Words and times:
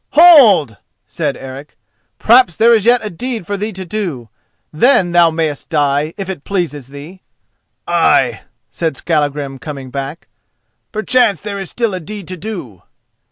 "Hold!" 0.13 0.77
said 1.05 1.37
Eric; 1.37 1.77
"perhaps 2.17 2.57
there 2.57 2.73
is 2.73 2.87
yet 2.87 3.01
a 3.05 3.11
deed 3.11 3.45
for 3.45 3.55
thee 3.55 3.71
to 3.73 3.85
do. 3.85 4.29
Then 4.73 5.11
thou 5.11 5.29
mayest 5.29 5.69
die, 5.69 6.15
if 6.17 6.27
it 6.27 6.43
pleases 6.43 6.87
thee." 6.87 7.21
"Ay," 7.87 8.41
said 8.71 8.97
Skallagrim 8.97 9.59
coming 9.59 9.91
back, 9.91 10.27
"perchance 10.91 11.39
there 11.39 11.59
is 11.59 11.69
still 11.69 11.93
a 11.93 11.99
deed 11.99 12.27
to 12.29 12.35
do!" 12.37 12.81